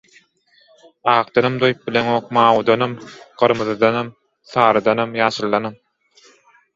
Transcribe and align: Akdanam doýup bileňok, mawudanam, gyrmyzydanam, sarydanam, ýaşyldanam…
Akdanam 1.11 1.57
doýup 1.63 1.83
bileňok, 1.89 2.31
mawudanam, 2.37 2.95
gyrmyzydanam, 3.41 4.09
sarydanam, 4.53 5.13
ýaşyldanam… 5.21 5.77